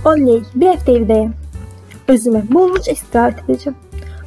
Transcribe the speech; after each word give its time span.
Oley, 0.00 0.38
bir 0.54 0.70
həftə 0.70 0.94
evdəyəm. 0.96 1.32
Özümə 2.08 2.40
bolca 2.48 2.94
istirahət 2.94 3.42
edəcəm. 3.42 3.74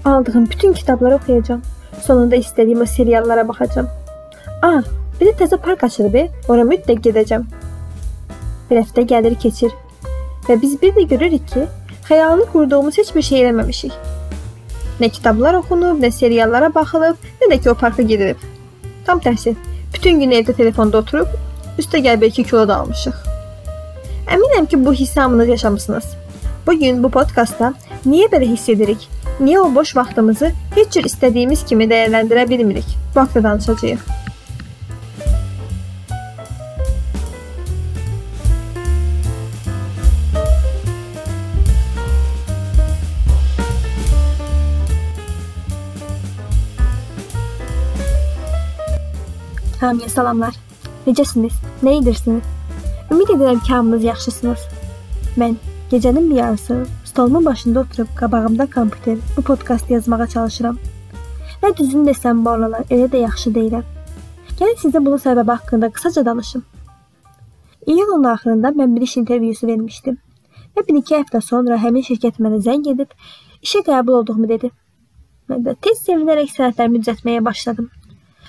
Aldığım 0.06 0.44
bütün 0.52 0.74
kitabları 0.74 1.16
oxuyacağam. 1.16 1.64
Sonunda 2.06 2.36
istədiyim 2.36 2.82
o 2.82 2.86
seriallara 2.86 3.48
baxacağam. 3.48 3.88
Ah, 4.62 4.84
bir 5.18 5.32
də 5.32 5.34
təzə 5.40 5.58
park 5.58 5.88
açılıb, 5.90 6.20
ora 6.48 6.68
mütləq 6.70 7.02
gedəcəm. 7.10 7.48
Bir 8.70 8.82
həftə 8.84 9.08
gəlir 9.16 9.40
keçir 9.48 9.74
və 10.46 10.62
biz 10.62 10.78
bir 10.82 10.94
də 10.94 11.08
görürük 11.16 11.50
ki, 11.56 11.66
xəyalını 12.06 12.46
qurduğumuz 12.54 13.02
heç 13.02 13.10
bir 13.16 13.26
şey 13.32 13.42
eləməmişik. 13.42 13.98
Nə 15.02 15.10
kitablar 15.10 15.58
oxunub, 15.64 15.98
nə 16.06 16.14
seriallara 16.14 16.70
baxılıb, 16.76 17.18
nə 17.42 17.50
də 17.50 17.62
ki 17.64 17.74
o 17.74 17.80
parka 17.82 18.06
gedilib. 18.06 18.38
Tam 19.10 19.18
tərsi. 19.18 19.58
Bütün 19.94 20.22
gün 20.22 20.38
evdə 20.38 20.54
telefonda 20.54 21.02
oturub, 21.02 21.34
üstə 21.82 22.06
gəl 22.06 22.30
2 22.30 22.44
kilo 22.44 22.68
da 22.68 22.78
almışıq. 22.78 23.33
Əminəm 24.34 24.66
ki, 24.66 24.86
bu 24.86 24.94
hissi 24.94 25.20
hamınız 25.20 25.48
yaşamısınız. 25.48 26.06
Bu 26.68 26.74
gün 26.80 27.04
bu 27.04 27.10
podkastda 27.14 27.74
niyə 28.06 28.32
belə 28.32 28.48
hiss 28.50 28.70
edirik? 28.70 29.06
Niyə 29.40 29.60
o 29.62 29.68
boş 29.76 29.96
vaxtımızı 29.96 30.50
heç 30.76 30.96
cür 30.96 31.06
istədiyimiz 31.10 31.62
kimi 31.70 31.86
dəyərləndirə 31.92 32.48
bilmirik? 32.50 32.88
Bu 33.16 33.22
haqqda 33.22 33.44
danışacağıq. 33.44 34.02
Hamiyə 49.84 50.10
salamlar. 50.10 50.58
Necəsiniz? 51.06 51.54
Nə 51.84 52.00
edirsiniz? 52.02 52.53
Ümid 53.14 53.30
edirəm 53.30 53.60
ki, 53.64 53.74
hamınız 53.74 54.04
yaxşısınız. 54.04 54.62
Mən 55.38 55.56
gecənin 55.92 56.30
bir 56.30 56.36
yarısı 56.36 56.86
stolumun 57.06 57.46
başında 57.46 57.80
oturub 57.80 58.08
qabağımda 58.16 58.66
kompüter 58.66 59.18
bu 59.38 59.42
podkast 59.42 59.92
yazmağa 59.92 60.28
çalışıram. 60.28 60.78
Və 61.62 61.78
düzünü 61.78 62.10
desəm 62.10 62.42
bu 62.46 62.50
aralar 62.50 62.82
elə 62.90 63.12
də 63.14 63.22
yaxşı 63.22 63.54
deyiləm. 63.60 63.86
Gəlin 64.60 64.82
sizə 64.86 65.06
bunun 65.06 65.22
səbəbi 65.28 65.52
haqqında 65.52 65.90
qısaca 65.90 66.26
danışım. 66.26 66.66
İyulun 67.86 68.24
axırında 68.24 68.68
mən 68.68 68.96
bir 68.96 69.02
iş 69.02 69.18
intervyusu 69.18 69.68
vermişdim. 69.68 70.18
Və 70.76 70.88
bir 70.88 71.02
iki 71.04 71.16
həftə 71.16 71.42
sonra 71.42 71.78
həmin 71.86 72.10
şirkət 72.10 72.42
mənə 72.42 72.66
zəng 72.66 72.94
edib 72.98 73.14
işə 73.62 73.86
qəbul 73.90 74.24
olduğumu 74.24 74.50
dedi. 74.50 74.72
Mən 75.50 75.68
də 75.68 75.76
tez 75.82 76.02
sevinərək 76.08 76.50
sənədlərimi 76.58 77.04
düzəltməyə 77.04 77.46
başladım. 77.46 77.92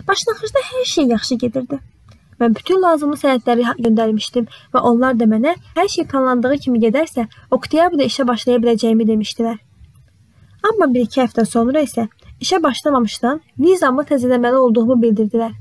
Başlanğıcda 0.08 0.70
hər 0.72 0.84
şey 0.84 1.04
yaxşı 1.04 1.34
gedirdi. 1.34 1.84
Mən 2.40 2.54
bütün 2.58 2.82
lazımlı 2.82 3.16
sənədləri 3.20 3.74
göndərmişdim 3.86 4.48
və 4.74 4.82
onlar 4.90 5.18
da 5.18 5.28
mənə 5.30 5.54
hər 5.76 5.88
şey 5.88 6.06
planlandığı 6.10 6.58
kimi 6.66 6.80
gedərsə, 6.82 7.26
oktyabrda 7.50 8.06
işə 8.10 8.26
başlaya 8.28 8.62
biləcəyimi 8.62 9.06
demişdilər. 9.08 9.58
Amma 10.70 10.88
1-2 10.94 11.20
həftə 11.22 11.44
sonra 11.46 11.82
isə 11.84 12.06
işə 12.40 12.62
başlamamışdan 12.62 13.40
vizamı 13.58 14.04
təzələməli 14.10 14.62
olduğumu 14.66 14.96
bildirdilər. 15.02 15.52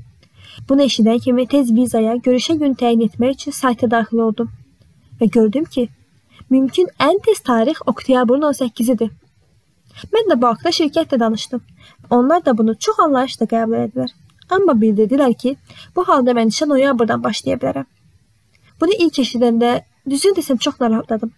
Bunu 0.68 0.86
eşidən 0.88 1.20
kimi 1.20 1.46
tez 1.46 1.72
vizaya 1.76 2.14
görüşə 2.26 2.56
gün 2.58 2.74
təyin 2.80 3.04
etmək 3.08 3.36
üçün 3.38 3.56
sayta 3.58 3.90
daxil 3.90 4.22
oldum 4.28 4.50
və 5.20 5.28
gördüm 5.36 5.64
ki, 5.64 5.88
mümkün 6.50 6.88
ən 7.08 7.20
tez 7.26 7.40
tarix 7.48 7.82
oktyabrın 7.86 8.48
18-idir. 8.50 9.10
Mən 10.14 10.30
də 10.30 10.40
bu 10.40 10.50
haqda 10.50 10.72
şirkətlə 10.78 11.20
danışdım. 11.20 11.62
Onlar 12.10 12.44
da 12.46 12.58
bunu 12.58 12.74
çox 12.78 13.00
anlayışla 13.06 13.46
qəbul 13.46 13.84
etdilər. 13.84 14.10
Amma 14.50 14.74
bildirdilər 14.80 15.34
ki, 15.40 15.56
bu 15.96 16.04
halda 16.08 16.34
mən 16.36 16.52
işə 16.52 16.68
noyabrdan 16.68 17.22
başlaya 17.24 17.56
bilərəm. 17.62 17.86
Bunu 18.80 18.96
ilk 19.06 19.18
eşidəndə 19.24 19.70
düzünü 20.10 20.36
desəm 20.38 20.58
çox 20.58 20.80
narahatladım. 20.80 21.32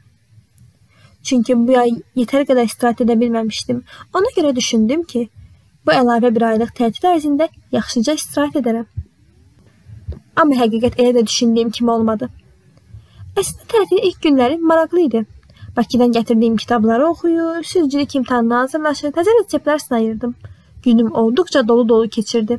Çünki 1.23 1.57
bu 1.69 1.79
ay 1.79 1.93
yetər 2.17 2.47
qədər 2.49 2.67
istirahət 2.71 3.03
edə 3.05 3.19
bilməmişdim. 3.21 3.83
Ona 4.15 4.33
görə 4.37 4.57
düşündüm 4.57 5.03
ki, 5.03 5.29
bu 5.87 5.95
əlavə 5.95 6.34
bir 6.34 6.49
aylıq 6.51 6.75
tətil 6.81 7.09
ərzində 7.12 7.49
yaxşıca 7.72 8.15
istirahət 8.19 8.61
edərəm. 8.62 8.87
Amma 10.37 10.59
həqiqət 10.61 10.99
elə 11.03 11.15
də 11.16 11.27
düşündüyüm 11.27 11.71
kimi 11.71 11.91
olmadı. 11.91 12.28
Əslində 13.37 13.66
tətilin 13.72 14.06
ilk 14.11 14.22
günləri 14.27 14.59
maraqlı 14.71 15.00
idi. 15.06 15.25
Bakıdan 15.77 16.12
gətirdiyim 16.12 16.56
kitabları 16.56 17.09
oxuyur, 17.09 17.62
sürücülük 17.62 18.15
imtahanına 18.21 18.61
hazırlaşır, 18.65 19.12
təzə 19.16 19.34
reseptlər 19.41 19.78
sınayırdım. 19.78 20.34
Günüm 20.83 21.12
olduqca 21.12 21.69
dolu-dolu 21.69 22.09
keçirdi. 22.09 22.59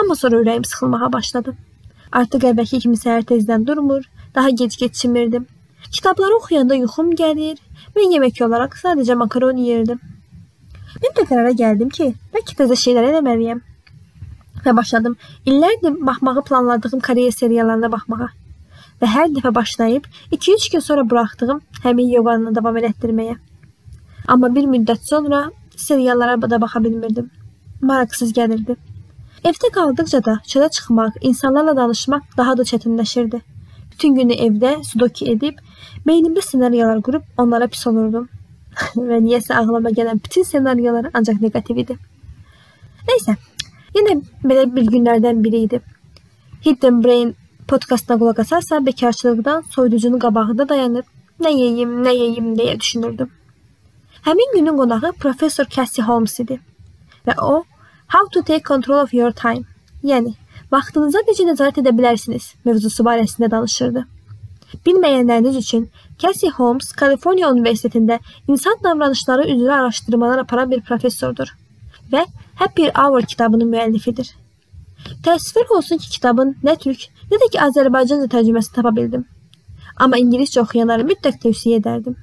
Amma 0.00 0.14
sonra 0.14 0.40
ürəyim 0.42 0.64
sıxılmağa 0.64 1.12
başladı. 1.12 1.54
Artıq 2.12 2.44
əvvəlki 2.50 2.78
kimi 2.84 2.96
səhər 2.96 3.24
tezdən 3.30 3.66
durmur, 3.66 4.04
daha 4.34 4.50
gec 4.50 4.76
keçmirdim. 4.76 5.46
Kitabları 5.90 6.36
oxuyanda 6.36 6.76
yuxum 6.78 7.10
gəlir 7.20 7.58
və 7.96 8.04
yemək 8.12 8.42
olaraq 8.46 8.76
sadəcə 8.82 9.16
makaron 9.22 9.56
yeyirdim. 9.56 9.98
Mən 11.02 11.14
də 11.16 11.24
qərara 11.30 11.52
gəldim 11.62 11.90
ki, 11.96 12.12
bəlkə 12.34 12.56
təzə 12.60 12.78
şeylər 12.82 13.10
eləməliyəm. 13.10 13.60
Və 14.64 14.74
başladım 14.76 15.16
illərdir 15.46 15.98
baxmağı 16.06 16.44
planladığım 16.48 17.00
Koreya 17.08 17.32
seriallarına 17.32 17.90
baxmağa. 17.92 18.28
Və 19.00 19.10
hər 19.14 19.30
dəfə 19.34 19.54
başlayıb 19.54 20.06
2-3 20.32 20.72
gün 20.72 20.84
sonra 20.88 21.04
buraxdığım 21.10 21.60
həmin 21.84 22.12
yoğanı 22.16 22.54
davam 22.54 22.78
elətdirməyə. 22.80 23.36
Amma 24.28 24.54
bir 24.54 24.66
müddət 24.74 25.06
sonra 25.10 25.50
seriallara 25.76 26.50
da 26.50 26.60
baxa 26.60 26.84
bilmirdim. 26.84 27.30
Maraqsız 27.80 28.32
gəlirdi. 28.32 28.76
Evdə 29.44 29.70
qaldıqca 29.74 30.24
da 30.24 30.34
çölə 30.50 30.70
çıxmaq, 30.70 31.20
insanlarla 31.20 31.76
danışmaq 31.76 32.22
daha 32.36 32.56
da 32.58 32.62
çətinləşirdi. 32.62 33.40
Bütün 33.92 34.14
günü 34.14 34.34
evdə 34.46 34.72
sudoku 34.84 35.26
edib, 35.32 35.58
beynimdə 36.06 36.42
ssenariyalar 36.42 37.02
qurub 37.02 37.22
onlara 37.38 37.66
pis 37.66 37.86
olurdum. 37.86 38.28
və 39.10 39.18
niyəsə 39.24 39.54
ağlıma 39.58 39.90
gələn 39.98 40.20
bütün 40.24 40.46
ssenariyalar 40.46 41.10
ancaq 41.14 41.40
neqativ 41.42 41.82
idi. 41.84 41.96
Nəysə, 43.08 43.36
yenə 43.96 44.18
belə 44.44 44.66
bir 44.74 44.90
günlərdən 44.94 45.42
biri 45.44 45.62
idi. 45.68 45.80
Hidden 46.66 47.02
Brain 47.04 47.34
podkastına 47.68 48.18
qulaq 48.18 48.40
asarsa 48.40 48.86
bekarçılıqdan 48.86 49.64
soyuducunun 49.70 50.18
qabağında 50.18 50.68
dayanıb 50.68 51.06
nə 51.40 51.52
yeyim, 51.54 51.98
nə 52.04 52.14
yeyim 52.14 52.54
deyə 52.58 52.78
düşünürdüm. 52.80 53.30
Həmin 54.26 54.54
günün 54.54 54.76
qonağı 54.76 55.12
professor 55.12 55.64
Cassie 55.64 56.04
Holmes 56.04 56.40
idi 56.40 56.58
və 57.26 57.36
o 57.42 57.62
How 58.08 58.26
to 58.32 58.42
take 58.42 58.64
control 58.64 59.00
of 59.00 59.12
your 59.12 59.32
time. 59.32 59.64
Yəni, 60.02 60.30
vaxtınıza 60.72 61.20
necə 61.28 61.44
nəzarət 61.44 61.82
edə 61.82 61.92
bilərsiniz 61.96 62.54
mövzusu 62.64 63.04
barəsində 63.04 63.50
danışırdı. 63.52 64.04
Bilməyənləriniz 64.86 65.56
üçün 65.60 65.86
Cassie 66.22 66.50
Holmes 66.56 66.92
Kaliforniya 66.96 67.50
Universitetində 67.52 68.18
insan 68.48 68.80
davranışları 68.84 69.44
üzrə 69.52 69.74
araşdırmalar 69.80 70.44
aparan 70.44 70.70
bir 70.70 70.80
professordur 70.88 71.52
və 72.12 72.24
Happy 72.62 72.88
Hour 72.96 73.28
kitabının 73.32 73.68
müəllifidir. 73.72 74.30
Təəssüflər 75.24 75.74
olsun 75.76 76.00
ki, 76.00 76.08
kitabın 76.16 76.54
nə 76.64 76.78
türk, 76.80 77.04
nə 77.30 77.40
də 77.42 77.50
ki 77.52 77.60
Azərbaycanca 77.66 78.30
tərcüməsini 78.32 78.78
tapa 78.78 78.94
bildim. 78.96 79.26
Amma 79.96 80.16
ingiliscə 80.20 80.62
oxuyanlara 80.64 81.04
mütləq 81.04 81.38
tövsiyə 81.44 81.82
edərdim. 81.82 82.16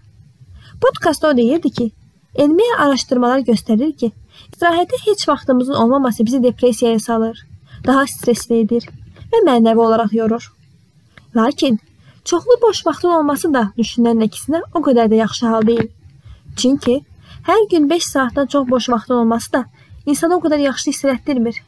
Podkastda 0.81 1.29
o 1.29 1.37
deyirdi 1.37 1.71
ki, 1.77 1.91
elmi 2.35 2.67
araşdırmalar 2.79 3.43
göstərir 3.49 3.95
ki, 3.97 4.11
İstirahətə 4.53 4.99
heç 5.05 5.27
vaxtımızın 5.29 5.73
olmaması 5.73 6.25
bizi 6.25 6.43
depressiyaya 6.43 6.99
salır, 6.99 7.47
daha 7.87 8.05
stressli 8.07 8.59
edir 8.63 8.87
və 9.31 9.41
mənəvi 9.47 9.79
olaraq 9.87 10.13
yorur. 10.13 10.51
Lakin 11.35 11.79
çoxlu 12.25 12.57
boş 12.61 12.85
vaxtın 12.85 13.09
olması 13.09 13.53
da 13.53 13.69
düşünən 13.77 14.23
əksinə 14.27 14.61
o 14.73 14.81
qədər 14.87 15.11
də 15.11 15.21
yaxşı 15.21 15.47
hal 15.47 15.67
deyil. 15.67 15.89
Çünki 16.57 17.01
hər 17.47 17.69
gün 17.71 17.89
5 17.89 18.05
saatdan 18.05 18.47
çox 18.47 18.69
boş 18.69 18.89
vaxtın 18.89 19.15
olması 19.15 19.53
da 19.53 19.65
insanı 20.05 20.35
o 20.35 20.39
qədər 20.39 20.61
yaxşı 20.61 20.91
hiss 20.91 21.05
etdirmir. 21.05 21.61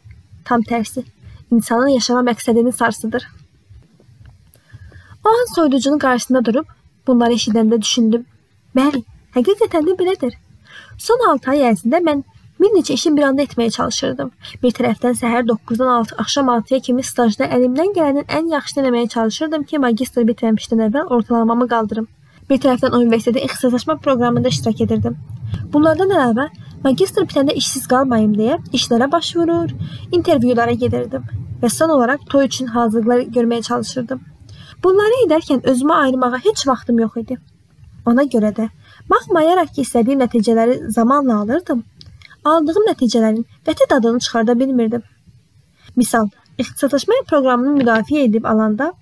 Tam 0.46 0.62
tərsi, 0.62 1.04
insanın 1.52 1.88
yaşama 1.88 2.32
məqsədini 2.32 2.72
sarsıdır. 2.72 3.28
O 5.26 5.30
an 5.30 5.54
soyuducunun 5.56 6.00
qarşısında 6.00 6.46
durub 6.46 6.66
bunları 7.08 7.34
eşidəndə 7.34 7.82
düşündüm. 7.82 8.26
Bəli, 8.76 9.04
həqiqətən 9.36 9.88
də 9.90 10.00
belədir. 10.00 10.38
Son 10.98 11.30
6 11.30 11.52
ay 11.54 11.70
ərzində 11.72 12.02
mən 12.04 12.24
Bir 12.60 12.72
neçə 12.74 12.96
işi 12.98 13.12
bir 13.18 13.24
anda 13.24 13.44
etməyə 13.46 13.70
çalışırdım. 13.74 14.30
Bir 14.64 14.72
tərəfdən 14.74 15.18
səhər 15.20 15.44
9-dan 15.46 15.90
6 15.96 16.16
axşam 16.24 16.48
6-ya 16.50 16.80
kimi 16.88 17.04
stajda 17.06 17.46
əlimdən 17.58 17.92
gələnin 17.94 18.26
ən 18.38 18.48
yaxşısını 18.50 18.84
eləməyə 18.84 19.10
çalışırdım 19.14 19.66
ki, 19.70 19.80
magistr 19.84 20.26
bitirməmişdən 20.30 20.82
əvvəl 20.88 21.12
ortalamamı 21.18 21.68
qaldırım. 21.74 22.08
Bir 22.50 22.62
tərəfdən 22.64 22.96
universitetin 22.98 23.46
ixtisaslaşma 23.46 23.98
proqramında 23.98 24.50
iştirak 24.50 24.82
edirdim. 24.88 25.20
Bunlardan 25.74 26.16
əlavə 26.16 26.48
magistr 26.84 27.28
bitəndə 27.30 27.54
işsiz 27.62 27.86
qalmayım 27.92 28.34
deyə 28.40 28.58
işlərə 28.80 29.12
başvurur, 29.12 29.76
intervyulara 30.12 30.74
gedirdim 30.86 31.30
və 31.62 31.70
son 31.74 31.94
olaraq 31.94 32.26
toy 32.32 32.50
üçün 32.50 32.74
hazırlıqlar 32.74 33.22
görməyə 33.38 33.68
çalışırdım. 33.70 34.26
Bunları 34.84 35.22
edərkən 35.28 35.62
özümə 35.62 36.02
ayırmağa 36.08 36.42
heç 36.50 36.66
vaxtım 36.68 37.06
yox 37.06 37.22
idi. 37.22 37.38
Ona 38.06 38.24
görə 38.34 38.54
də 38.56 38.70
baxmayaraq 39.10 39.74
ki, 39.76 39.86
istədiyim 39.86 40.24
nəticələri 40.24 40.80
zamanla 40.98 41.40
alırdım, 41.44 41.84
aldığım 42.44 42.90
nəticələrin 42.92 43.46
qəti 43.68 43.90
dadını 43.90 44.20
çıxarda 44.20 44.60
bilmirdim. 44.60 45.04
Misal, 45.96 46.30
ixtisaslaşma 46.58 47.22
proqramını 47.30 47.78
müdafiə 47.82 48.26
edib 48.30 48.46
alanda 48.46 48.94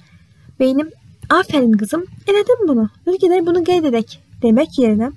beynim 0.60 0.92
Aferin 1.30 1.72
kızım, 1.72 2.04
elədim 2.28 2.68
bunu. 2.68 2.90
Bir 3.08 3.16
gedək 3.22 3.46
bunu 3.46 3.64
qeyd 3.66 3.88
edək 3.90 4.18
demək 4.44 4.76
yerinə 4.78 5.10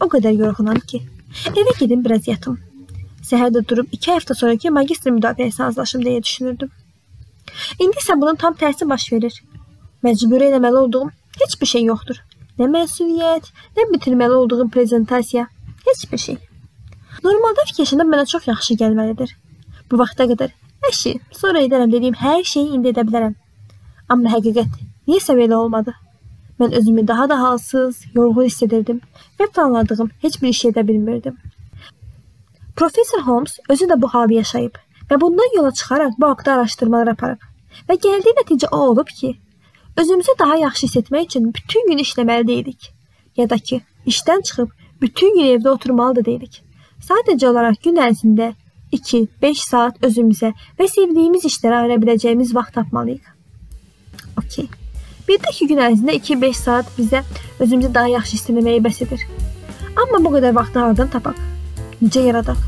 o 0.00 0.08
qədər 0.12 0.36
yorğunam 0.36 0.80
ki, 0.90 1.00
evə 1.48 1.72
gedim 1.78 2.02
biraz 2.04 2.28
yatım. 2.28 2.58
Səhər 3.24 3.54
də 3.54 3.62
durub 3.68 3.88
2 3.92 4.12
həftə 4.12 4.36
sonraki 4.36 4.70
magistr 4.70 5.14
müdafiəsi 5.16 5.62
hazırlaşım 5.62 6.04
deyə 6.04 6.22
düşünürdüm. 6.22 6.70
İndi 7.80 8.02
isə 8.02 8.16
bunun 8.20 8.36
tam 8.36 8.54
tərsi 8.60 8.88
baş 8.88 9.08
verir. 9.12 9.40
Məcbur 10.04 10.44
eləməli 10.50 10.82
olduğum 10.84 11.08
heç 11.40 11.60
bir 11.60 11.66
şey 11.66 11.84
yoxdur. 11.84 12.20
Nə 12.58 12.66
məsuliyyət, 12.66 13.52
nə 13.78 13.84
bitirməli 13.92 14.34
olduğum 14.34 14.68
prezentasiya, 14.74 15.44
heç 15.86 16.00
bir 16.12 16.18
şey. 16.18 16.38
Normalda 17.22 17.66
fikirləşəndə 17.68 18.06
mənə 18.08 18.24
çox 18.32 18.48
yaxşı 18.50 18.74
gəlməlidir. 18.80 19.30
Bu 19.90 20.00
vaxta 20.00 20.26
qədər 20.30 20.50
əşi, 20.88 21.12
sonra 21.38 21.62
edərəm 21.66 21.92
dediyim 21.92 22.18
hər 22.18 22.42
şeyi 22.52 22.74
indi 22.74 22.90
edə 22.90 23.04
bilərəm. 23.06 23.36
Amma 24.10 24.34
həqiqət 24.34 24.74
niyəsə 25.06 25.38
belə 25.38 25.54
olmadı. 25.54 25.94
Mən 26.58 26.74
özümü 26.80 27.06
daha 27.08 27.28
da 27.30 27.38
halsız, 27.40 28.02
yorğun 28.14 28.48
hiss 28.48 28.62
edirdim 28.66 29.00
və 29.38 29.46
planladığım 29.54 30.10
heç 30.24 30.42
bir 30.42 30.48
iş 30.48 30.64
edə 30.72 30.86
bilmirdim. 30.88 31.38
Professor 32.76 33.22
Holmes 33.26 33.58
özü 33.70 33.86
də 33.90 34.02
bu 34.02 34.08
halı 34.14 34.40
yaşayıb 34.40 34.82
və 35.10 35.20
bundan 35.20 35.54
yola 35.56 35.70
çıxaraq 35.72 36.18
bu 36.18 36.26
haqqda 36.32 36.58
araşdırmalar 36.58 37.14
aparıb 37.14 37.46
və 37.88 37.96
gəldiyi 38.04 38.34
nəticə 38.40 38.70
o 38.74 38.82
olub 38.90 39.14
ki, 39.20 39.36
özümüzü 39.98 40.32
daha 40.38 40.56
yaxşı 40.56 40.86
hiss 40.86 40.96
etmək 40.96 41.24
üçün 41.26 41.54
bütün 41.54 41.90
gün 41.90 41.98
işləməli 41.98 42.46
deyilik. 42.46 42.92
Ya 43.36 43.50
da 43.50 43.58
ki, 43.58 43.80
işdən 44.06 44.42
çıxıb 44.42 44.70
bütün 45.00 45.34
gün 45.36 45.44
evdə 45.54 45.70
oturmalı 45.70 46.16
da 46.16 46.24
deyilik. 46.24 46.62
Sadəcə 47.08 47.48
olaraq 47.50 47.82
gün 47.82 47.98
ərzində 48.02 48.52
2-5 48.92 49.64
saat 49.64 49.98
özümüzə 50.02 50.52
və 50.78 50.88
sevdiyimiz 50.88 51.44
işlərə 51.50 51.82
ayıra 51.82 51.98
biləcəyimiz 52.02 52.54
vaxt 52.54 52.74
tapmalıyıq. 52.78 53.26
Okay. 54.38 54.68
Bir 55.28 55.42
də 55.42 55.52
ki, 55.52 55.66
gün 55.66 55.82
ərzində 55.88 56.14
2-5 56.16 56.62
saat 56.62 56.94
bizə 56.98 57.24
özümüzü 57.60 57.94
daha 57.94 58.14
yaxşı 58.14 58.36
hiss 58.36 58.50
etməyə 58.50 58.80
bəs 58.86 59.02
edir. 59.06 59.26
Amma 59.98 60.22
bu 60.24 60.34
qədər 60.38 60.54
vaxtı 60.54 60.78
hardan 60.78 61.10
tapaq? 61.10 61.38
Necə 62.00 62.22
yaradaq? 62.30 62.58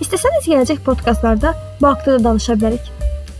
İstəsəniz 0.00 0.46
gələcək 0.46 0.82
podkastlarda 0.86 1.54
bu 1.80 1.90
haqqda 1.90 2.18
da 2.18 2.24
danışa 2.30 2.54
bilərik. 2.60 2.90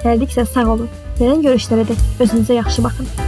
Gəldiksə 0.02 0.46
sağ 0.52 0.70
olun. 0.74 1.05
Gələn 1.16 1.40
görüşlərə 1.46 1.86
dək 1.88 2.02
özünüzə 2.20 2.58
yaxşı 2.58 2.84
baxın. 2.84 3.25